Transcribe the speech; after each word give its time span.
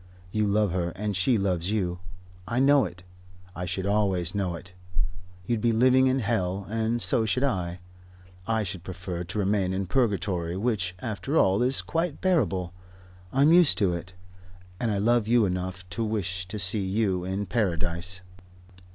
You 0.31 0.47
love 0.47 0.71
her 0.71 0.89
and 0.95 1.15
she 1.15 1.37
loves 1.37 1.69
you. 1.69 1.99
I 2.47 2.59
know 2.59 2.85
it. 2.85 3.03
I 3.55 3.65
should 3.65 3.85
always 3.85 4.33
know 4.33 4.55
it. 4.55 4.73
You'd 5.45 5.61
be 5.61 5.71
living 5.73 6.07
in 6.07 6.21
hell 6.21 6.65
and 6.71 6.99
so 6.99 7.23
should 7.27 7.43
I. 7.43 7.79
I 8.47 8.63
should 8.63 8.83
prefer 8.83 9.23
to 9.25 9.37
remain 9.37 9.73
in 9.75 9.85
purgatory, 9.85 10.57
which, 10.57 10.95
after 11.01 11.37
all, 11.37 11.61
is 11.61 11.83
quite 11.83 12.19
bearable 12.19 12.73
I'm 13.31 13.51
used 13.53 13.77
to 13.77 13.93
it 13.93 14.13
and 14.79 14.89
I 14.89 14.97
love 14.97 15.27
you 15.27 15.45
enough 15.45 15.87
to 15.89 16.03
wish 16.03 16.47
to 16.47 16.57
see 16.57 16.79
you 16.79 17.23
in 17.23 17.45
paradise." 17.45 18.21